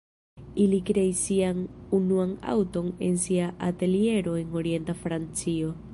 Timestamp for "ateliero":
3.69-4.37